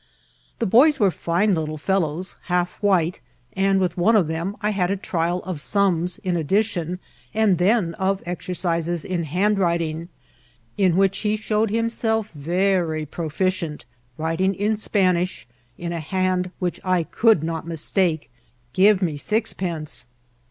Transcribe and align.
The 0.57 0.65
boys 0.65 0.99
were 0.99 1.11
fine 1.11 1.53
little 1.53 1.77
fellows, 1.77 2.35
half 2.45 2.71
white; 2.81 3.19
Bnd 3.55 3.77
with 3.77 3.97
one 3.99 4.15
of 4.15 4.25
them 4.27 4.55
I 4.59 4.71
had 4.71 4.89
a 4.89 4.97
trial 4.97 5.43
of 5.43 5.61
sums 5.61 6.17
in 6.23 6.35
addition, 6.35 6.97
and 7.35 7.59
then 7.59 7.93
of 7.93 8.23
exercises 8.25 9.05
in 9.05 9.25
handwriting, 9.25 10.09
in 10.75 10.95
which 10.97 11.19
he 11.19 11.37
showed 11.37 11.69
himself 11.69 12.31
very 12.31 13.05
proficient, 13.05 13.85
writing 14.17 14.55
in 14.55 14.75
Spanish, 14.75 15.47
in 15.77 15.93
a 15.93 15.99
hand 15.99 16.49
which 16.57 16.79
I 16.83 17.03
could 17.03 17.43
not 17.43 17.67
mistake, 17.67 18.31
^^ 18.35 18.39
Give 18.73 19.03
me 19.03 19.17
sixpence.'' 19.17 20.07